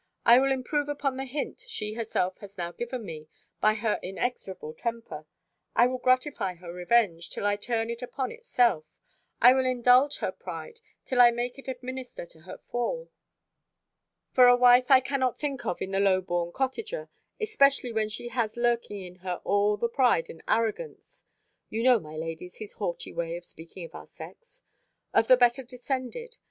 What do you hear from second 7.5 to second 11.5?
turn it upon herself: I will indulge her pride, till I